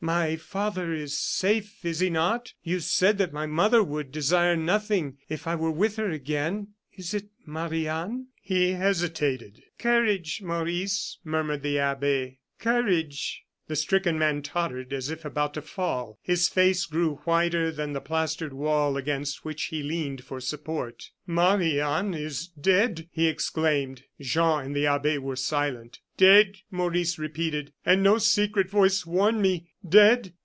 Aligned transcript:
"My 0.03 0.35
father 0.35 0.91
is 0.95 1.15
safe, 1.15 1.85
is 1.85 1.99
he 1.99 2.09
not? 2.09 2.53
You 2.63 2.79
said 2.79 3.19
that 3.19 3.31
my 3.31 3.45
mother 3.45 3.83
would 3.83 4.11
desire 4.11 4.55
nothing, 4.57 5.19
if 5.29 5.45
I 5.45 5.53
were 5.53 5.69
with 5.69 5.97
her 5.97 6.09
again. 6.09 6.69
Is 6.97 7.13
it 7.13 7.27
Marie 7.45 7.87
Anne" 7.87 8.29
He 8.41 8.71
hesitated. 8.71 9.61
"Courage, 9.77 10.41
Maurice," 10.41 11.19
murmured 11.23 11.61
the 11.61 11.77
abbe. 11.77 12.39
"Courage!" 12.57 13.43
The 13.67 13.75
stricken 13.77 14.17
man 14.17 14.41
tottered 14.41 14.91
as 14.91 15.09
if 15.09 15.23
about 15.23 15.53
to 15.53 15.61
fall; 15.61 16.17
his 16.23 16.49
face 16.49 16.85
grew 16.87 17.17
whiter 17.23 17.71
than 17.71 17.93
the 17.93 18.01
plastered 18.01 18.53
wall 18.53 18.97
against 18.97 19.45
which 19.45 19.65
he 19.65 19.83
leaned 19.83 20.25
for 20.25 20.41
support. 20.41 21.11
"Marie 21.27 21.79
Anne 21.79 22.13
is 22.15 22.47
dead!" 22.47 23.07
he 23.11 23.27
exclaimed. 23.27 24.03
Jean 24.19 24.65
and 24.65 24.75
the 24.75 24.87
abbe 24.87 25.19
were 25.19 25.37
silent. 25.37 25.99
"Dead!" 26.17 26.57
Maurice 26.69 27.17
repeated 27.17 27.71
"and 27.85 28.03
no 28.03 28.17
secret 28.17 28.69
voice 28.69 29.05
warned 29.05 29.41
me! 29.41 29.69
Dead! 29.87 30.33